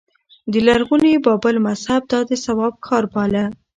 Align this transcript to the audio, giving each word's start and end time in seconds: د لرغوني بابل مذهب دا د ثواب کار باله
د 0.51 0.53
لرغوني 0.67 1.13
بابل 1.25 1.55
مذهب 1.67 2.01
دا 2.11 2.19
د 2.29 2.31
ثواب 2.45 2.73
کار 2.87 3.03
باله 3.13 3.43